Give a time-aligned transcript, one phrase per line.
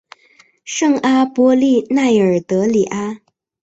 [0.65, 3.21] 圣阿波利奈尔德里阿。